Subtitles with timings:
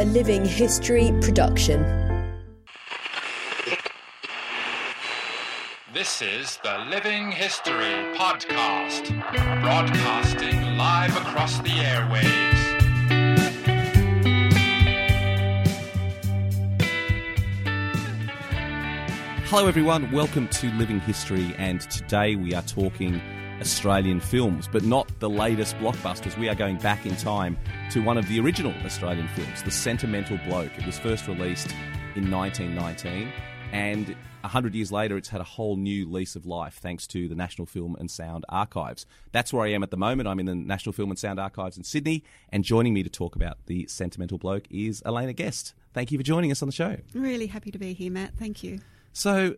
[0.00, 1.82] A Living History production.
[5.92, 9.10] This is the Living History Podcast,
[9.60, 12.80] broadcasting live across the airwaves.
[19.48, 20.10] Hello, everyone.
[20.12, 23.20] Welcome to Living History, and today we are talking
[23.60, 26.36] Australian films, but not the latest blockbusters.
[26.38, 27.58] We are going back in time
[27.90, 30.72] to one of the original Australian films, The Sentimental Bloke.
[30.78, 31.70] It was first released
[32.16, 33.30] in 1919,
[33.72, 37.34] and 100 years later, it's had a whole new lease of life thanks to the
[37.34, 39.04] National Film and Sound Archives.
[39.32, 40.28] That's where I am at the moment.
[40.28, 43.36] I'm in the National Film and Sound Archives in Sydney, and joining me to talk
[43.36, 45.74] about The Sentimental Bloke is Elena Guest.
[45.92, 46.96] Thank you for joining us on the show.
[47.12, 48.34] Really happy to be here, Matt.
[48.38, 48.80] Thank you.
[49.12, 49.56] So,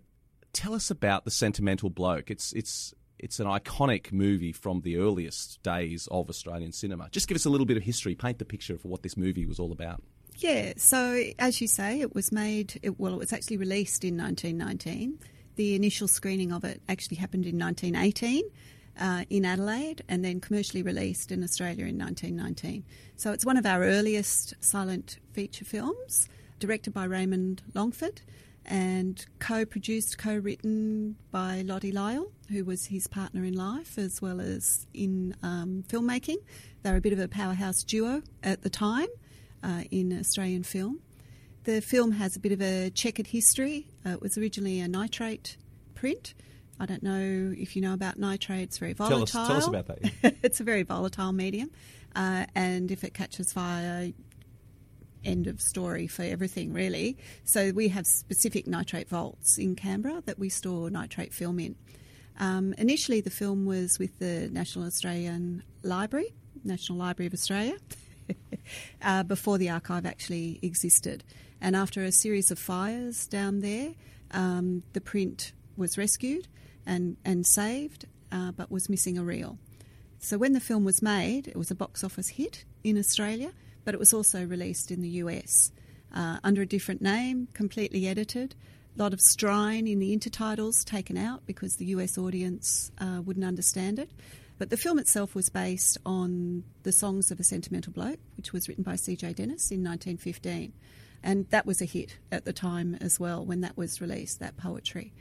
[0.52, 2.30] tell us about The Sentimental Bloke.
[2.30, 7.08] It's it's it's an iconic movie from the earliest days of Australian cinema.
[7.10, 9.46] Just give us a little bit of history, paint the picture for what this movie
[9.46, 10.02] was all about.
[10.36, 14.18] Yeah, so as you say, it was made, it, well, it was actually released in
[14.18, 15.18] 1919.
[15.54, 18.42] The initial screening of it actually happened in 1918
[19.00, 22.84] uh, in Adelaide and then commercially released in Australia in 1919.
[23.16, 26.28] So it's one of our earliest silent feature films,
[26.58, 28.22] directed by Raymond Longford
[28.64, 34.22] and co produced, co written by Lottie Lyall, who was his partner in life as
[34.22, 36.38] well as in um, filmmaking.
[36.82, 39.08] They were a bit of a powerhouse duo at the time
[39.62, 41.00] uh, in Australian film.
[41.64, 43.86] The film has a bit of a checkered history.
[44.04, 45.56] Uh, it was originally a nitrate
[45.94, 46.34] print.
[46.80, 49.26] I don't know if you know about nitrate, it's very volatile.
[49.26, 49.98] Tell us, tell us about that.
[50.02, 50.30] Yeah.
[50.42, 51.70] it's a very volatile medium,
[52.16, 54.12] uh, and if it catches fire,
[55.24, 57.16] end of story for everything, really.
[57.44, 61.76] So we have specific nitrate vaults in Canberra that we store nitrate film in.
[62.38, 66.34] Um, initially, the film was with the National Australian Library,
[66.64, 67.76] National Library of Australia,
[69.02, 71.24] uh, before the archive actually existed.
[71.60, 73.94] And after a series of fires down there,
[74.32, 76.48] um, the print was rescued
[76.86, 79.58] and, and saved, uh, but was missing a reel.
[80.18, 83.52] So when the film was made, it was a box office hit in Australia
[83.84, 85.72] but it was also released in the US
[86.14, 88.54] uh, under a different name, completely edited.
[88.96, 93.46] A lot of strine in the intertitles taken out because the US audience uh, wouldn't
[93.46, 94.10] understand it.
[94.58, 98.68] But the film itself was based on The Songs of a Sentimental Bloke, which was
[98.68, 99.32] written by C.J.
[99.32, 100.72] Dennis in 1915.
[101.22, 104.56] And that was a hit at the time as well when that was released, that
[104.56, 105.12] poetry.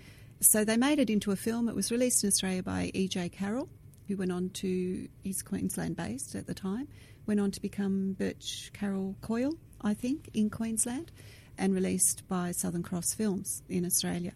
[0.41, 1.69] So they made it into a film.
[1.69, 3.29] It was released in Australia by E.J.
[3.29, 3.69] Carroll,
[4.07, 6.88] who went on to, he's Queensland based at the time,
[7.31, 11.14] went on to become Birch Carroll Coyle, I think, in Queensland,
[11.58, 14.34] and released by Southern Cross Films in Australia.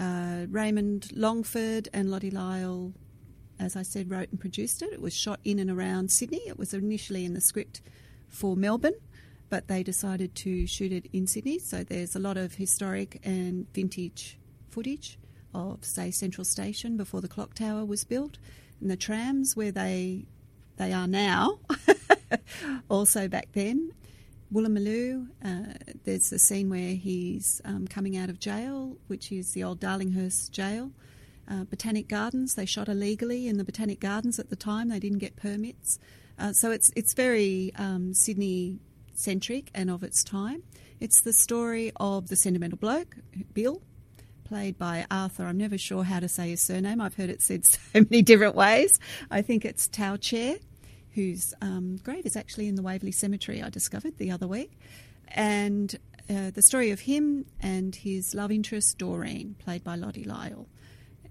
[0.00, 2.94] Uh, Raymond Longford and Lottie Lyall,
[3.60, 4.92] as I said, wrote and produced it.
[4.92, 6.42] It was shot in and around Sydney.
[6.48, 7.80] It was initially in the script
[8.28, 8.98] for Melbourne,
[9.48, 11.60] but they decided to shoot it in Sydney.
[11.60, 14.36] So there's a lot of historic and vintage
[14.68, 15.16] footage
[15.54, 18.36] of, say, Central Station before the clock tower was built,
[18.80, 20.26] and the trams where they
[20.76, 21.58] they are now.
[22.88, 23.92] also back then.
[24.52, 29.64] Woolloomooloo, uh, there's a scene where he's um, coming out of jail, which is the
[29.64, 30.92] old Darlinghurst jail.
[31.50, 34.88] Uh, Botanic Gardens, they shot illegally in the Botanic Gardens at the time.
[34.88, 35.98] They didn't get permits.
[36.38, 38.78] Uh, so it's, it's very um, Sydney
[39.14, 40.62] centric and of its time.
[41.00, 43.16] It's the story of the sentimental bloke,
[43.52, 43.82] Bill,
[44.44, 45.44] played by Arthur.
[45.44, 47.00] I'm never sure how to say his surname.
[47.00, 48.98] I've heard it said so many different ways.
[49.30, 50.60] I think it's Tauchert
[51.16, 54.78] whose um, grave is actually in the Waverley Cemetery, I discovered the other week.
[55.28, 55.96] And
[56.30, 60.66] uh, the story of him and his love interest, Doreen, played by Lottie Lyall.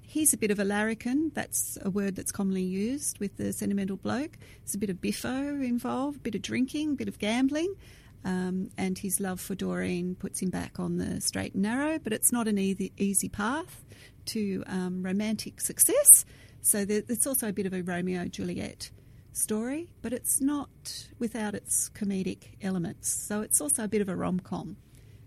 [0.01, 3.97] He's a bit of a larrikin, that's a word that's commonly used with the sentimental
[3.97, 4.37] bloke.
[4.63, 7.75] There's a bit of biffo involved, a bit of drinking, a bit of gambling.
[8.23, 12.11] Um, and his love for Doreen puts him back on the straight and narrow, but
[12.11, 13.85] it's not an easy, easy path
[14.27, 16.25] to um, romantic success.
[16.61, 18.89] So there, it's also a bit of a Romeo Juliet
[19.35, 23.09] story, but it's not without its comedic elements.
[23.09, 24.77] So it's also a bit of a rom com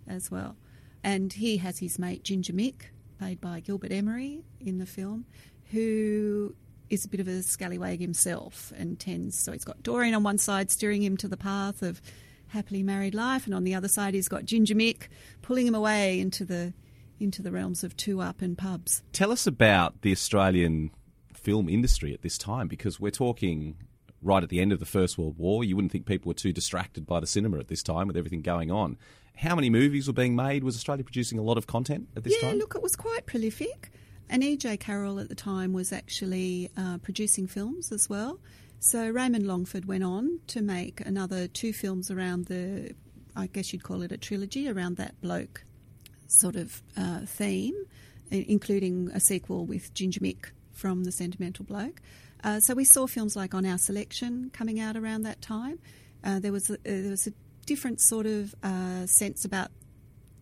[0.07, 0.57] as well.
[1.05, 5.27] And he has his mate Ginger Mick, played by Gilbert Emery in the film,
[5.71, 6.55] who
[6.89, 9.39] is a bit of a scallywag himself and tends.
[9.39, 12.01] So he's got Doreen on one side steering him to the path of
[12.49, 15.09] happily married life, and on the other side he's got Ginger Mick
[15.43, 16.73] pulling him away into the
[17.21, 19.03] into the realms of two up and pubs.
[19.13, 20.93] Tell us about the Australian
[21.35, 23.77] film industry at this time, because we're talking
[24.23, 25.65] right at the end of the First World War.
[25.65, 28.43] You wouldn't think people were too distracted by the cinema at this time with everything
[28.43, 28.97] going on.
[29.37, 30.65] How many movies were being made?
[30.65, 32.59] Was Australia producing a lot of content at this yeah, time?
[32.59, 33.91] look, it was quite prolific.
[34.29, 34.79] And E.J.
[34.79, 38.41] Carroll at the time was actually uh, producing films as well.
[38.81, 42.95] So Raymond Longford went on to make another two films around the,
[43.35, 45.65] I guess you'd call it a trilogy, around that bloke
[46.27, 47.75] sort of uh, theme,
[48.31, 52.01] including a sequel with Ginger Mick from The Sentimental Bloke.
[52.45, 55.79] Uh, so we saw films like On Our Selection coming out around that time.
[56.23, 57.33] Uh, there was a, uh, there was a
[57.67, 59.71] different sort of uh, sense about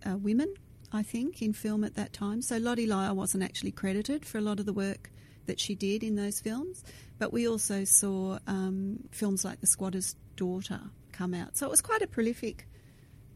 [0.04, 0.52] uh, women,
[0.92, 2.42] I think, in film at that time.
[2.42, 5.10] So Lottie Lyall wasn't actually credited for a lot of the work
[5.46, 6.84] that she did in those films,
[7.18, 10.80] but we also saw um, films like The Squatter's Daughter
[11.12, 11.56] come out.
[11.56, 12.66] So it was quite a prolific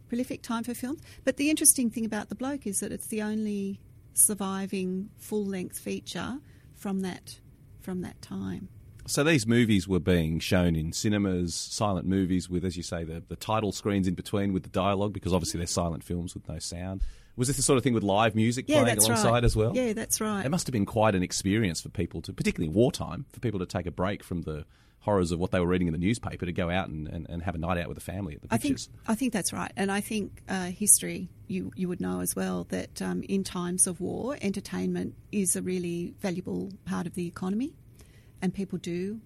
[0.08, 1.00] prolific time for films.
[1.24, 3.80] But the interesting thing about The Bloke is that it's the only
[4.12, 6.38] surviving full length feature
[6.74, 7.38] from that
[7.80, 8.68] from that time.
[9.06, 13.22] So these movies were being shown in cinemas, silent movies with, as you say, the,
[13.28, 16.58] the title screens in between with the dialogue, because obviously they're silent films with no
[16.58, 17.02] sound.
[17.36, 19.44] Was this the sort of thing with live music Yeah, playing alongside right.
[19.44, 19.74] as well?
[19.74, 20.44] Yeah, that's right.
[20.44, 23.58] It must have been quite an experience for people to, particularly in wartime, for people
[23.60, 24.64] to take a break from the
[25.00, 27.42] horrors of what they were reading in the newspaper to go out and, and, and
[27.42, 28.88] have a night out with the family at the pictures.
[28.92, 29.08] I think.
[29.08, 32.64] I think that's right, and I think uh, history you you would know as well
[32.70, 37.74] that um, in times of war, entertainment is a really valuable part of the economy,
[38.40, 39.20] and people do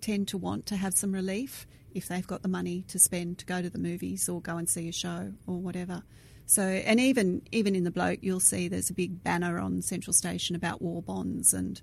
[0.00, 3.44] tend to want to have some relief if they've got the money to spend to
[3.44, 6.02] go to the movies or go and see a show or whatever.
[6.46, 10.12] So, and even even in the bloke, you'll see there's a big banner on Central
[10.12, 11.80] Station about war bonds, and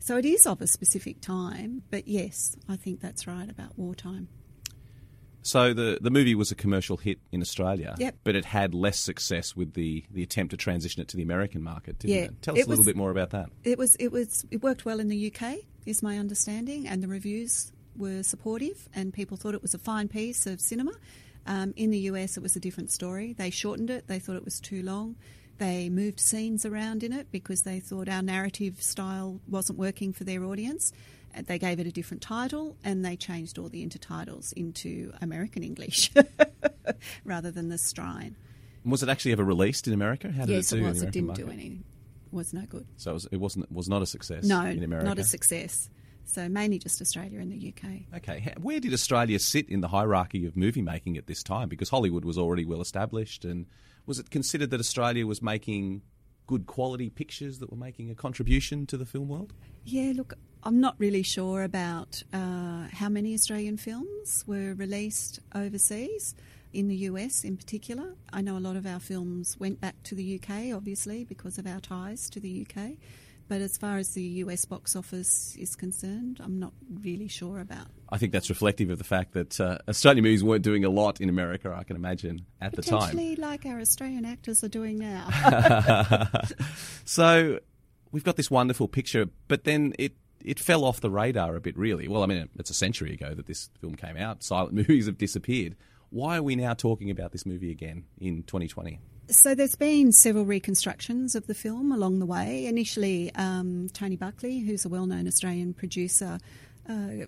[0.00, 1.82] so it is of a specific time.
[1.90, 4.28] But yes, I think that's right about wartime.
[5.42, 8.16] So the, the movie was a commercial hit in Australia, Yep.
[8.24, 11.62] but it had less success with the, the attempt to transition it to the American
[11.62, 12.42] market, didn't Yeah, it?
[12.42, 13.48] Tell us it a little was- bit more about that.
[13.64, 17.08] It was it was it worked well in the UK, is my understanding, and the
[17.08, 20.92] reviews were supportive, and people thought it was a fine piece of cinema.
[21.46, 23.32] Um, in the US, it was a different story.
[23.32, 24.08] They shortened it.
[24.08, 25.16] They thought it was too long.
[25.60, 30.24] They moved scenes around in it because they thought our narrative style wasn't working for
[30.24, 30.90] their audience.
[31.36, 35.62] Uh, they gave it a different title, and they changed all the intertitles into American
[35.62, 36.10] English
[37.24, 38.36] rather than the Strine.
[38.86, 40.32] Was it actually ever released in America?
[40.32, 41.02] How did yes, it do it was.
[41.02, 41.60] It didn't do market?
[41.60, 41.80] any.
[42.32, 42.86] Was no good.
[42.96, 45.06] So it, was, it wasn't was not a success No, in America.
[45.06, 45.90] not a success.
[46.24, 48.16] So mainly just Australia and the UK.
[48.18, 51.68] Okay, where did Australia sit in the hierarchy of movie making at this time?
[51.68, 53.66] Because Hollywood was already well established, and
[54.10, 56.02] was it considered that Australia was making
[56.48, 59.52] good quality pictures that were making a contribution to the film world?
[59.84, 60.34] Yeah, look,
[60.64, 66.34] I'm not really sure about uh, how many Australian films were released overseas,
[66.72, 68.14] in the US in particular.
[68.32, 71.66] I know a lot of our films went back to the UK, obviously, because of
[71.68, 72.92] our ties to the UK.
[73.50, 77.88] But as far as the US box office is concerned, I'm not really sure about.
[78.08, 81.20] I think that's reflective of the fact that uh, Australian movies weren't doing a lot
[81.20, 81.74] in America.
[81.76, 83.00] I can imagine at the time.
[83.00, 86.28] Potentially like our Australian actors are doing now.
[87.04, 87.58] So
[88.12, 90.12] we've got this wonderful picture, but then it
[90.44, 92.06] it fell off the radar a bit, really.
[92.06, 94.44] Well, I mean, it's a century ago that this film came out.
[94.44, 95.74] Silent movies have disappeared.
[96.10, 99.00] Why are we now talking about this movie again in 2020?
[99.32, 102.66] So there's been several reconstructions of the film along the way.
[102.66, 106.40] Initially, um, Tony Buckley, who's a well-known Australian producer,
[106.88, 107.26] uh,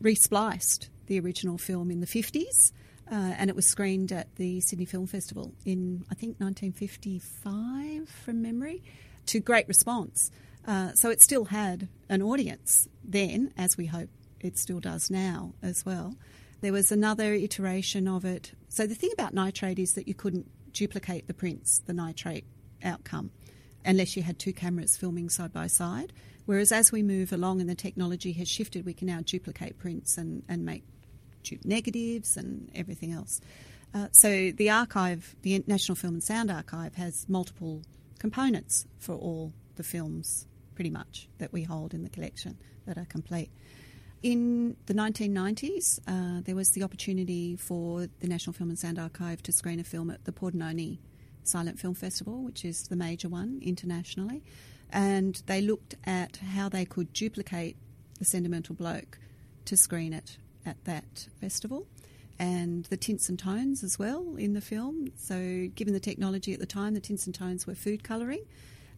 [0.00, 2.70] respliced the original film in the 50s,
[3.10, 8.40] uh, and it was screened at the Sydney Film Festival in, I think, 1955 from
[8.40, 8.84] memory,
[9.26, 10.30] to great response.
[10.64, 15.54] Uh, so it still had an audience then, as we hope it still does now
[15.60, 16.14] as well.
[16.60, 18.52] There was another iteration of it.
[18.68, 22.44] So the thing about nitrate is that you couldn't duplicate the prints, the nitrate
[22.84, 23.30] outcome,
[23.84, 26.12] unless you had two cameras filming side by side.
[26.44, 30.18] Whereas as we move along and the technology has shifted, we can now duplicate prints
[30.18, 30.84] and, and make
[31.42, 33.40] dupe negatives and everything else.
[33.94, 37.82] Uh, so the archive, the National Film and Sound Archive, has multiple
[38.18, 43.06] components for all the films, pretty much, that we hold in the collection that are
[43.06, 43.50] complete.
[44.22, 49.42] In the 1990s, uh, there was the opportunity for the National Film and Sound Archive
[49.42, 50.98] to screen a film at the Pordenone
[51.44, 54.42] Silent Film Festival, which is the major one internationally.
[54.90, 57.76] And they looked at how they could duplicate
[58.18, 59.18] The Sentimental Bloke
[59.66, 61.86] to screen it at that festival.
[62.38, 65.12] And the tints and tones as well in the film.
[65.16, 68.44] So, given the technology at the time, the tints and tones were food colouring,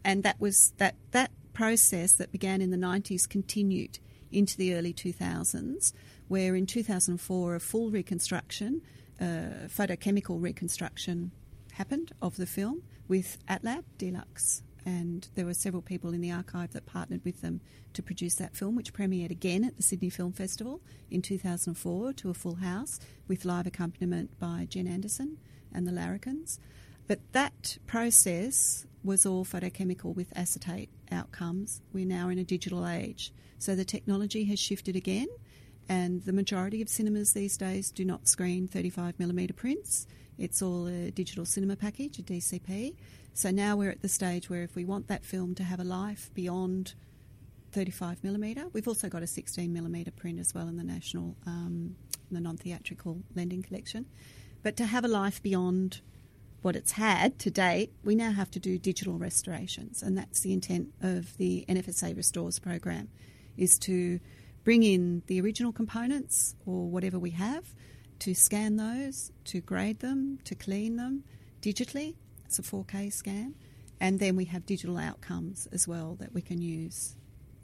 [0.04, 4.92] and that was that that process that began in the 90s continued into the early
[4.92, 5.92] 2000s,
[6.28, 8.82] where in 2004 a full reconstruction,
[9.20, 11.30] uh, photochemical reconstruction,
[11.72, 14.62] happened of the film with ATLAB Deluxe.
[14.84, 17.60] And there were several people in the archive that partnered with them
[17.92, 20.80] to produce that film, which premiered again at the Sydney Film Festival
[21.10, 25.38] in 2004 to a full house with live accompaniment by Jen Anderson
[25.72, 26.58] and the Larrikins.
[27.08, 31.80] But that process was all photochemical with acetate outcomes.
[31.92, 33.32] We're now in a digital age.
[33.58, 35.26] So the technology has shifted again,
[35.88, 40.06] and the majority of cinemas these days do not screen 35mm prints.
[40.36, 42.94] It's all a digital cinema package, a DCP.
[43.32, 45.84] So now we're at the stage where if we want that film to have a
[45.84, 46.94] life beyond
[47.72, 51.96] 35mm, we've also got a 16mm print as well in the national, um,
[52.30, 54.06] the non-theatrical lending collection.
[54.62, 56.00] But to have a life beyond
[56.62, 60.52] what it's had to date, we now have to do digital restorations, and that's the
[60.52, 63.08] intent of the NFSA Restores program,
[63.56, 64.18] is to
[64.64, 67.64] bring in the original components or whatever we have,
[68.20, 71.22] to scan those, to grade them, to clean them
[71.62, 72.16] digitally.
[72.44, 73.54] It's a 4K scan,
[74.00, 77.14] and then we have digital outcomes as well that we can use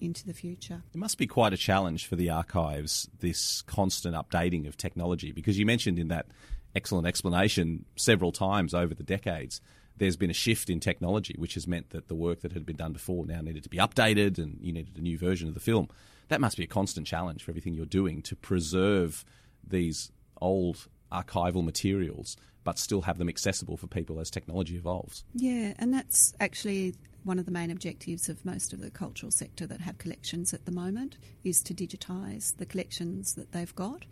[0.00, 0.82] into the future.
[0.92, 5.58] It must be quite a challenge for the archives, this constant updating of technology, because
[5.58, 6.26] you mentioned in that
[6.74, 9.60] excellent explanation several times over the decades.
[9.96, 12.76] There's been a shift in technology, which has meant that the work that had been
[12.76, 15.60] done before now needed to be updated and you needed a new version of the
[15.60, 15.88] film.
[16.28, 19.24] That must be a constant challenge for everything you're doing to preserve
[19.66, 25.22] these old archival materials but still have them accessible for people as technology evolves.
[25.34, 29.66] Yeah, and that's actually one of the main objectives of most of the cultural sector
[29.66, 34.04] that have collections at the moment is to digitise the collections that they've got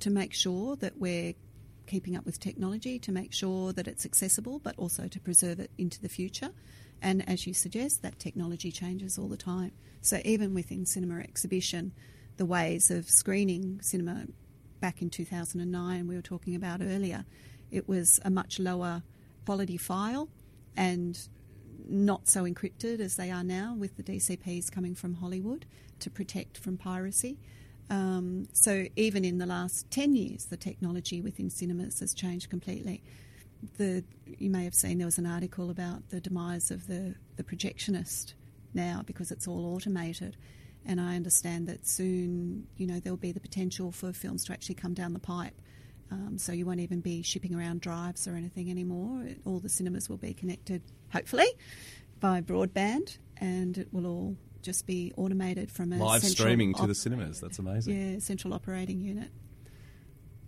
[0.00, 1.34] to make sure that we're
[1.86, 5.70] keeping up with technology to make sure that it's accessible, but also to preserve it
[5.78, 6.50] into the future.
[7.02, 9.72] And as you suggest, that technology changes all the time.
[10.00, 11.92] So even within cinema exhibition,
[12.36, 14.26] the ways of screening cinema
[14.80, 17.24] back in 2009, we were talking about earlier,
[17.70, 19.02] it was a much lower
[19.44, 20.28] quality file
[20.76, 21.28] and
[21.88, 25.66] not so encrypted as they are now with the DCPs coming from Hollywood
[26.00, 27.38] to protect from piracy.
[27.88, 33.02] Um, so even in the last 10 years, the technology within cinemas has changed completely.
[33.78, 37.44] The, you may have seen there was an article about the demise of the, the
[37.44, 38.34] projectionist
[38.74, 40.36] now because it's all automated.
[40.84, 44.76] And I understand that soon, you know, there'll be the potential for films to actually
[44.76, 45.54] come down the pipe.
[46.12, 49.26] Um, so you won't even be shipping around drives or anything anymore.
[49.44, 51.48] All the cinemas will be connected, hopefully,
[52.20, 54.36] by broadband, and it will all
[54.66, 57.40] just be automated from a live streaming op- to the cinemas.
[57.40, 58.14] That's amazing.
[58.14, 59.30] Yeah, central operating unit.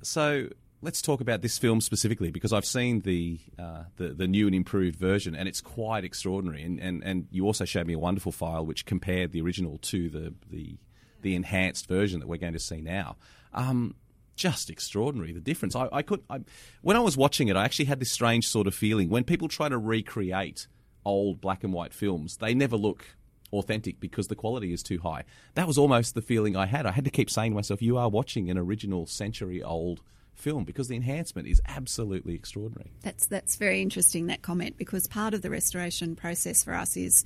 [0.03, 0.49] So
[0.83, 4.55] let's talk about this film specifically because I've seen the, uh, the, the new and
[4.55, 6.63] improved version and it's quite extraordinary.
[6.65, 10.11] And, and, and you also showed me a wonderful file which compared the original to
[10.11, 10.77] the the,
[11.23, 13.17] the enhanced version that we're going to see now.
[13.55, 13.95] Um,
[14.35, 15.77] just extraordinary the difference.
[15.77, 16.41] I, I could I,
[16.83, 19.49] when I was watching it, I actually had this strange sort of feeling when people
[19.49, 20.67] try to recreate
[21.05, 22.37] old black and white films.
[22.37, 23.05] They never look
[23.53, 25.25] authentic because the quality is too high.
[25.55, 26.87] That was almost the feeling I had.
[26.87, 30.01] I had to keep saying to myself, you are watching an original century old
[30.35, 32.93] film because the enhancement is absolutely extraordinary.
[33.03, 37.25] That's that's very interesting that comment because part of the restoration process for us is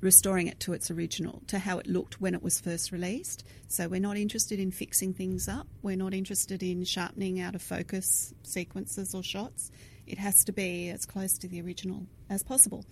[0.00, 3.44] restoring it to its original, to how it looked when it was first released.
[3.68, 5.66] So we're not interested in fixing things up.
[5.82, 9.70] We're not interested in sharpening out of focus sequences or shots.
[10.06, 12.84] It has to be as close to the original as possible.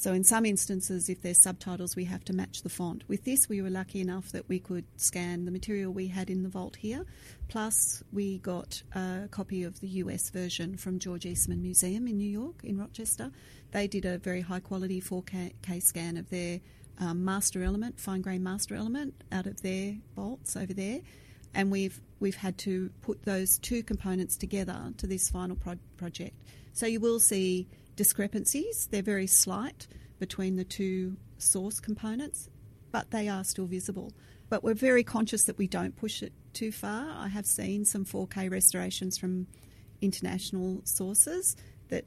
[0.00, 3.04] So, in some instances, if there's subtitles, we have to match the font.
[3.06, 6.42] With this, we were lucky enough that we could scan the material we had in
[6.42, 7.04] the vault here.
[7.48, 12.30] Plus, we got a copy of the US version from George Eastman Museum in New
[12.30, 13.30] York, in Rochester.
[13.72, 16.60] They did a very high quality 4K scan of their
[16.98, 21.00] um, master element, fine grain master element, out of their vaults over there.
[21.52, 26.36] And we've we've had to put those two components together to this final pro- project.
[26.72, 27.68] So you will see
[28.00, 28.88] discrepancies.
[28.90, 29.86] They're very slight
[30.18, 32.48] between the two source components,
[32.90, 34.10] but they are still visible.
[34.48, 37.12] But we're very conscious that we don't push it too far.
[37.14, 39.48] I have seen some 4K restorations from
[40.00, 41.56] international sources
[41.90, 42.06] that,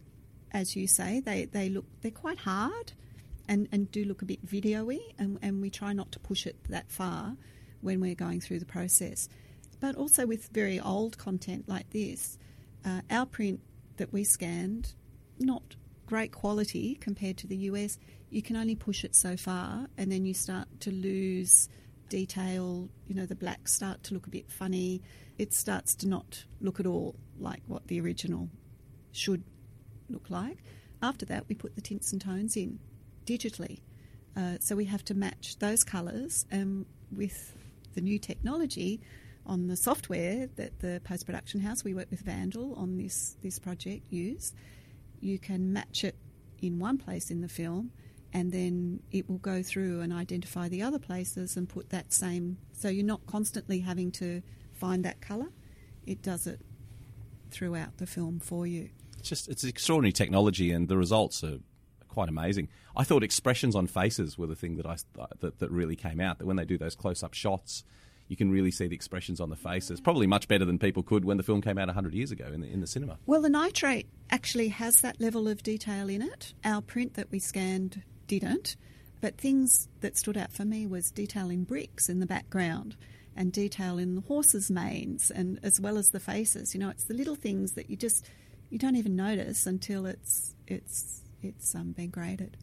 [0.49, 2.93] as you say, they, they look they're quite hard
[3.47, 6.55] and, and do look a bit videoy, and, and we try not to push it
[6.69, 7.37] that far.
[7.81, 9.29] when we're going through the process.
[9.79, 12.39] But also with very old content like this,
[12.83, 13.59] uh, our print
[13.97, 14.95] that we scanned,
[15.37, 15.75] not
[16.13, 17.97] great quality compared to the US,
[18.29, 21.67] you can only push it so far and then you start to lose
[22.07, 22.87] detail.
[23.07, 25.01] You know, the blacks start to look a bit funny.
[25.39, 28.47] It starts to not look at all like what the original
[29.11, 29.43] should
[30.07, 30.59] look like.
[31.01, 32.77] After that, we put the tints and tones in
[33.25, 33.79] digitally.
[34.37, 37.55] Uh, so we have to match those colours, and with
[37.95, 39.01] the new technology
[39.47, 43.57] on the software that the post production house we work with Vandal on this this
[43.57, 44.53] project use,
[45.23, 46.15] you can match it
[46.61, 47.91] in one place in the film,
[48.33, 52.57] and then it will go through and identify the other places and put that same.
[52.73, 54.41] So you're not constantly having to
[54.73, 55.49] find that colour;
[56.05, 56.61] it does it
[57.51, 58.89] throughout the film for you.
[59.19, 61.59] It's just it's extraordinary technology, and the results are
[62.07, 62.69] quite amazing.
[62.95, 64.97] I thought expressions on faces were the thing that I
[65.39, 66.39] that, that really came out.
[66.39, 67.83] That when they do those close up shots,
[68.27, 69.99] you can really see the expressions on the faces.
[69.99, 72.61] Probably much better than people could when the film came out hundred years ago in
[72.61, 73.17] the in the cinema.
[73.25, 76.55] Well, the nitrate actually has that level of detail in it.
[76.65, 78.75] Our print that we scanned didn't,
[79.21, 82.95] but things that stood out for me was detail in bricks in the background
[83.35, 86.73] and detail in the horses' manes and as well as the faces.
[86.73, 88.27] You know, it's the little things that you just
[88.71, 92.57] you don't even notice until it's it's it's um, been graded.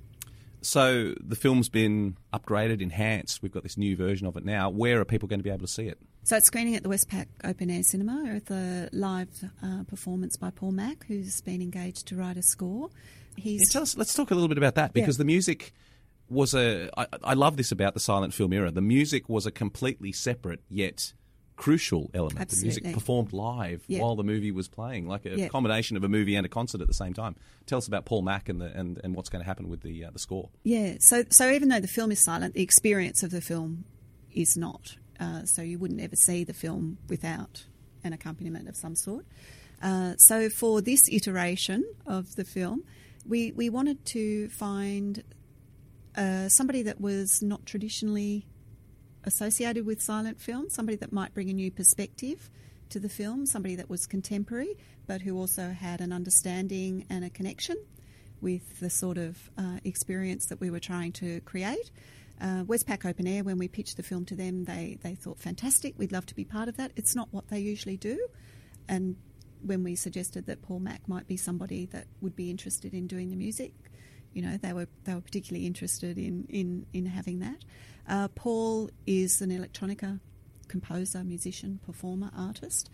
[0.63, 3.43] So the film's been upgraded, enhanced.
[3.43, 4.71] We've got this new version of it now.
[4.71, 5.99] Where are people going to be able to see it?
[6.23, 10.51] So it's screening at the Westpac Open Air Cinema with a live uh, performance by
[10.51, 12.91] Paul Mac, who's been engaged to write a score.
[13.37, 13.97] He's yeah, tell us.
[13.97, 15.23] Let's talk a little bit about that because yeah.
[15.23, 15.73] the music
[16.29, 16.91] was a.
[16.97, 18.71] I, I love this about the silent film era.
[18.71, 21.15] The music was a completely separate yet
[21.61, 22.41] crucial element.
[22.41, 22.71] Absolutely.
[22.71, 24.01] The music performed live yeah.
[24.01, 25.49] while the movie was playing, like a yeah.
[25.49, 27.37] combination of a movie and a concert at the same time.
[27.67, 30.07] Tell us about Paul Mac and the, and, and what's going to happen with the
[30.07, 30.49] uh, the score.
[30.65, 33.85] Yeah, so so even though the film is silent, the experience of the film
[34.33, 34.97] is not.
[35.21, 37.67] Uh, so you wouldn't ever see the film without
[38.05, 39.27] an accompaniment of some sort.
[39.83, 42.85] Uh, so for this iteration of the film,
[43.27, 45.23] we we wanted to find
[46.17, 48.47] uh, somebody that was not traditionally
[49.25, 52.51] associated with silent film, somebody that might bring a new perspective
[52.91, 57.31] to the film, somebody that was contemporary, but who also had an understanding and a
[57.31, 57.77] connection
[58.41, 61.91] with the sort of uh, experience that we were trying to create.
[62.41, 65.95] Uh, Westpac Open Air, when we pitched the film to them, they, they thought fantastic,
[65.99, 66.91] we'd love to be part of that.
[66.97, 68.29] It's not what they usually do.
[68.89, 69.17] And
[69.63, 73.31] when we suggested that Paul Mac might be somebody that would be interested in doing
[73.31, 73.73] the music,
[74.33, 77.65] you know, they were they were particularly interested in in, in having that.
[78.11, 80.19] Uh, Paul is an electronica
[80.67, 82.91] composer, musician, performer, artist.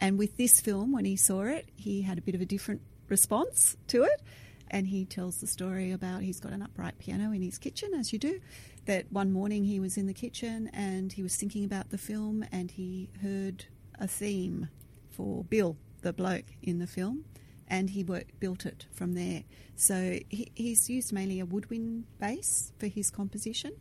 [0.00, 2.80] And with this film, when he saw it, he had a bit of a different
[3.08, 4.22] response to it.
[4.70, 8.12] And he tells the story about he's got an upright piano in his kitchen, as
[8.12, 8.40] you do.
[8.86, 12.44] That one morning he was in the kitchen and he was thinking about the film
[12.52, 13.64] and he heard
[13.98, 14.68] a theme
[15.08, 17.24] for Bill, the bloke in the film,
[17.66, 19.42] and he worked, built it from there.
[19.74, 23.72] So he, he's used mainly a woodwind bass for his composition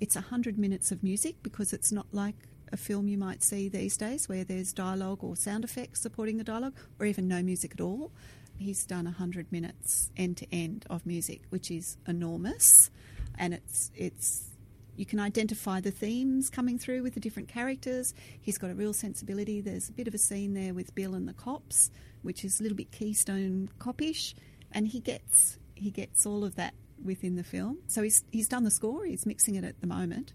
[0.00, 2.34] it's 100 minutes of music because it's not like
[2.72, 6.44] a film you might see these days where there's dialogue or sound effects supporting the
[6.44, 8.10] dialogue or even no music at all.
[8.56, 12.90] He's done 100 minutes end to end of music, which is enormous.
[13.38, 14.50] And it's, it's,
[14.96, 18.14] you can identify the themes coming through with the different characters.
[18.40, 19.60] He's got a real sensibility.
[19.60, 21.90] There's a bit of a scene there with Bill and the cops,
[22.22, 24.34] which is a little bit Keystone copish,
[24.72, 27.78] and he gets he gets all of that within the film.
[27.86, 30.32] So he's, he's done the score, he's mixing it at the moment.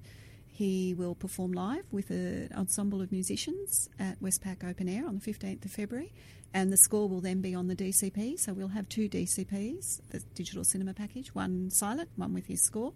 [0.47, 5.33] He will perform live with an ensemble of musicians at Westpac Open Air on the
[5.33, 6.13] 15th of February,
[6.53, 8.39] and the score will then be on the DCP.
[8.39, 12.93] So we'll have two DCPs, the digital cinema package, one silent, one with his score.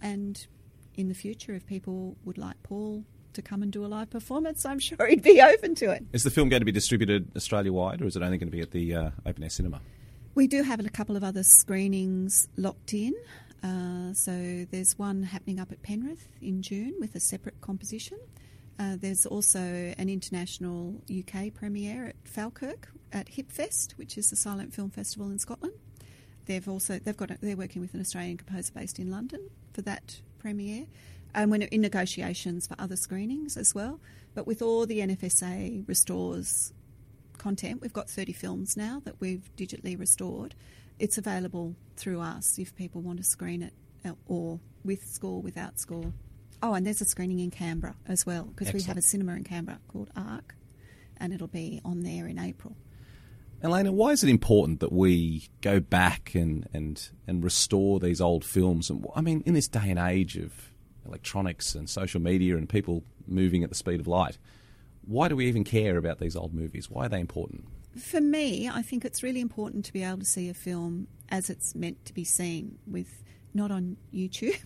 [0.00, 0.46] And
[0.94, 4.64] in the future, if people would like Paul to come and do a live performance,
[4.64, 6.04] I'm sure he'd be open to it.
[6.12, 8.56] Is the film going to be distributed Australia wide, or is it only going to
[8.56, 9.80] be at the uh, Open Air Cinema?
[10.34, 13.12] We do have a couple of other screenings locked in.
[13.62, 18.18] Uh, so there's one happening up at Penrith in June with a separate composition.
[18.78, 24.72] Uh, there's also an international UK premiere at Falkirk at HippFest, which is the silent
[24.72, 25.74] film festival in Scotland.
[26.46, 29.82] They've also they've got a, they're working with an Australian composer based in London for
[29.82, 30.86] that premiere,
[31.34, 34.00] and we're in negotiations for other screenings as well.
[34.34, 36.72] But with all the NFSA restores
[37.42, 37.80] content.
[37.80, 40.54] We've got 30 films now that we've digitally restored.
[40.98, 43.72] It's available through us if people want to screen it
[44.04, 46.12] uh, or with score, without score.
[46.62, 49.42] Oh, and there's a screening in Canberra as well because we have a cinema in
[49.42, 50.54] Canberra called ARC
[51.16, 52.76] and it'll be on there in April.
[53.64, 58.44] Elena, why is it important that we go back and, and, and restore these old
[58.44, 58.90] films?
[58.90, 60.52] And I mean, in this day and age of
[61.06, 64.38] electronics and social media and people moving at the speed of light.
[65.06, 66.88] Why do we even care about these old movies?
[66.90, 67.66] Why are they important?
[67.98, 71.50] For me, I think it's really important to be able to see a film as
[71.50, 73.22] it's meant to be seen, with
[73.54, 74.60] not on YouTube.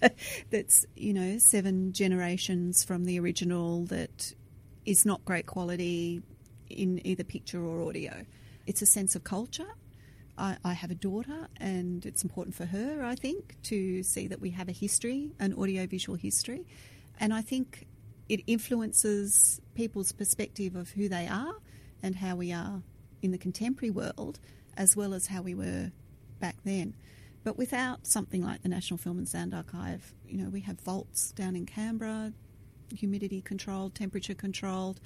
[0.50, 4.32] that's you know seven generations from the original that
[4.84, 6.22] is not great quality
[6.68, 8.24] in either picture or audio.
[8.66, 9.68] It's a sense of culture.
[10.38, 14.40] I, I have a daughter, and it's important for her, I think, to see that
[14.40, 16.66] we have a history, an audiovisual history.
[17.18, 17.86] And I think
[18.28, 21.54] it influences people's perspective of who they are
[22.02, 22.82] and how we are
[23.22, 24.40] in the contemporary world,
[24.76, 25.92] as well as how we were
[26.40, 26.94] back then.
[27.44, 31.30] But without something like the National Film and Sound Archive, you know, we have vaults
[31.30, 32.32] down in Canberra,
[32.94, 35.00] humidity controlled, temperature controlled.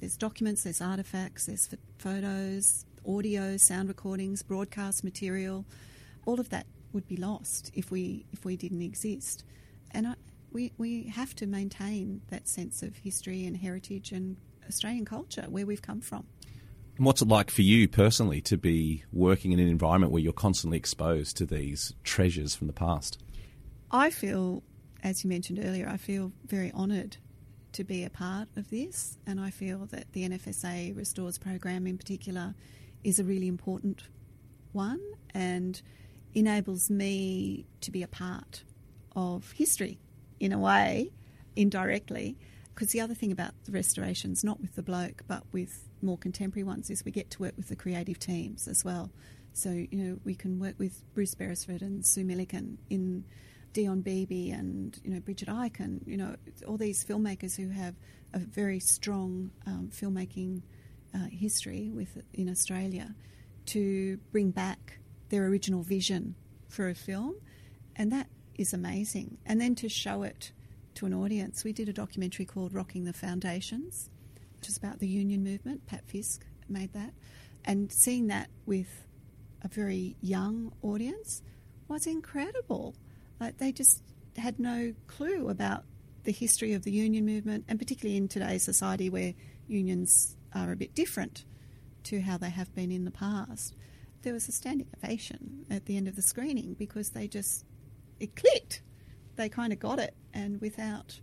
[0.00, 5.64] There's documents, there's artifacts, there's photos, audio, sound recordings, broadcast material.
[6.26, 9.44] All of that would be lost if we if we didn't exist.
[9.92, 10.14] And I,
[10.52, 14.36] we we have to maintain that sense of history and heritage and
[14.68, 16.26] Australian culture where we've come from.
[16.96, 20.32] And what's it like for you personally to be working in an environment where you're
[20.32, 23.18] constantly exposed to these treasures from the past?
[23.90, 24.62] I feel,
[25.02, 27.18] as you mentioned earlier, I feel very honoured
[27.72, 31.98] to be a part of this, and I feel that the NFSA Restores program in
[31.98, 32.54] particular
[33.04, 34.04] is a really important
[34.72, 35.00] one
[35.34, 35.80] and
[36.34, 38.64] enables me to be a part
[39.14, 39.98] of history
[40.40, 41.12] in a way,
[41.54, 42.36] indirectly.
[42.74, 46.64] Because the other thing about the restorations, not with the bloke, but with more contemporary
[46.64, 49.10] ones, is we get to work with the creative teams as well.
[49.54, 53.24] So, you know, we can work with Bruce Beresford and Sue Milliken in
[53.72, 57.94] Dion Beebe and, you know, Bridget Ikin and, you know, all these filmmakers who have
[58.34, 60.60] a very strong um, filmmaking
[61.14, 63.14] uh, history with in Australia
[63.66, 64.98] to bring back
[65.30, 66.34] their original vision
[66.68, 67.34] for a film,
[67.96, 69.38] and that is amazing.
[69.46, 70.52] And then to show it
[70.94, 74.10] to an audience, we did a documentary called "Rocking the Foundations,"
[74.56, 75.86] which is about the union movement.
[75.86, 77.12] Pat Fiske made that,
[77.64, 79.06] and seeing that with
[79.62, 81.42] a very young audience
[81.88, 82.94] was incredible.
[83.40, 84.02] Like they just
[84.36, 85.84] had no clue about
[86.24, 89.34] the history of the union movement, and particularly in today's society where
[89.68, 91.44] unions are a bit different
[92.04, 93.74] to how they have been in the past.
[94.22, 97.64] There was a standing ovation at the end of the screening because they just,
[98.20, 98.82] it clicked.
[99.36, 100.14] They kind of got it.
[100.32, 101.20] And without,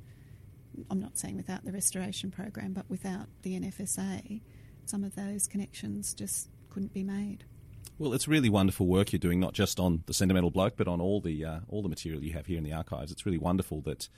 [0.89, 4.41] I'm not saying without the restoration program, but without the NFSA,
[4.86, 7.45] some of those connections just couldn't be made.
[7.99, 10.99] Well, it's really wonderful work you're doing, not just on the Sentimental Bloke, but on
[10.99, 13.12] all the uh, all the material you have here in the archives.
[13.12, 14.10] It's really wonderful that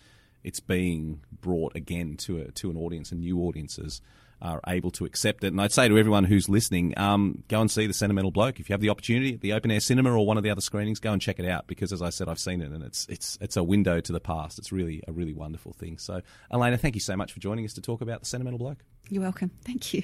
[0.44, 4.02] it's being brought again to a, to an audience and new audiences
[4.46, 5.48] are able to accept it.
[5.48, 8.60] And I'd say to everyone who's listening, um, go and see The Sentimental Bloke.
[8.60, 10.62] If you have the opportunity at the open air cinema or one of the other
[10.62, 13.08] screenings, go and check it out because, as I said, I've seen it and it's
[13.10, 14.60] it's it's a window to the past.
[14.60, 15.98] It's really a really wonderful thing.
[15.98, 18.84] So, Elena, thank you so much for joining us to talk about The Sentimental Bloke.
[19.10, 19.52] You're welcome.
[19.64, 20.04] Thank you.